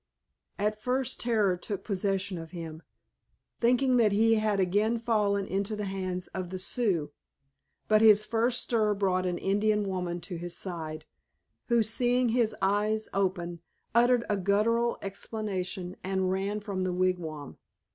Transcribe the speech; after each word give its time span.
At 0.57 0.81
first 0.81 1.19
terror 1.19 1.55
took 1.55 1.83
possession 1.83 2.39
of 2.39 2.49
him, 2.49 2.81
thinking 3.59 3.97
that 3.97 4.11
he 4.11 4.33
had 4.33 4.59
again 4.59 4.97
fallen 4.97 5.45
into 5.45 5.75
the 5.75 5.83
hands 5.85 6.25
of 6.29 6.49
the 6.49 6.57
Sioux. 6.57 7.11
But 7.87 8.01
his 8.01 8.25
first 8.25 8.61
stir 8.61 8.95
brought 8.95 9.27
an 9.27 9.37
Indian 9.37 9.87
woman 9.87 10.19
to 10.21 10.39
his 10.39 10.57
side, 10.57 11.05
who, 11.67 11.83
seeing 11.83 12.29
his 12.29 12.55
eyes 12.63 13.09
open, 13.13 13.59
uttered 13.93 14.25
a 14.27 14.37
guttural 14.37 14.97
exclamation 15.03 15.95
and 16.03 16.31
ran 16.31 16.61
from 16.61 16.83
the 16.83 16.93
wigwam. 16.93 17.59